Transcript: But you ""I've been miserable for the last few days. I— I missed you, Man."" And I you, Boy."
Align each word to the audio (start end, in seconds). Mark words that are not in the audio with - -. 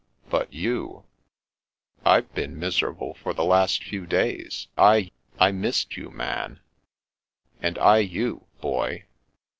But 0.31 0.51
you 0.51 1.03
""I've 2.05 2.33
been 2.33 2.57
miserable 2.57 3.13
for 3.13 3.35
the 3.35 3.43
last 3.45 3.83
few 3.83 4.07
days. 4.07 4.67
I— 4.75 5.11
I 5.39 5.51
missed 5.51 5.95
you, 5.95 6.09
Man."" 6.09 6.59
And 7.61 7.77
I 7.77 7.99
you, 7.99 8.47
Boy." 8.61 9.05